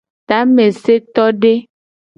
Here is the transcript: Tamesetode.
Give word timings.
Tamesetode. 0.27 1.53